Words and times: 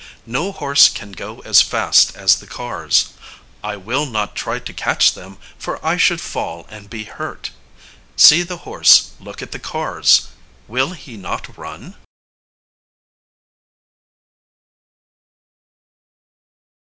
No 0.25 0.51
horse 0.51 0.89
can 0.89 1.11
go 1.11 1.41
as 1.41 1.61
fast 1.61 2.17
as 2.17 2.39
the 2.39 2.47
cars. 2.47 3.13
I 3.63 3.75
will 3.77 4.07
not 4.07 4.33
try 4.33 4.57
to 4.57 4.73
catch 4.73 5.13
them, 5.13 5.37
for 5.59 5.77
I 5.85 5.97
should 5.97 6.19
fall 6.19 6.65
and 6.71 6.89
be 6.89 7.03
hurt. 7.03 7.51
See 8.15 8.41
the 8.41 8.57
horse 8.65 9.11
look 9.19 9.43
at 9.43 9.51
the 9.51 9.59
cars. 9.59 10.29
Will 10.67 10.93
he 10.93 11.17
not 11.17 11.55
run? 11.55 11.97